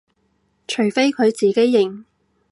[0.67, 2.05] 除非佢自己認